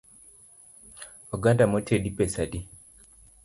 Oganda 1.37 1.65
motedi 1.75 2.09
pesa 2.17 2.39
adi? 2.47 2.59